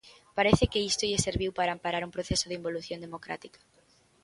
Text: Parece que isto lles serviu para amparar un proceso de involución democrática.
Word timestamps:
Parece 0.37 0.65
que 0.71 0.83
isto 0.91 1.03
lles 1.09 1.25
serviu 1.27 1.51
para 1.57 1.73
amparar 1.75 2.03
un 2.07 2.15
proceso 2.15 2.45
de 2.47 2.57
involución 2.59 2.99
democrática. 3.05 3.59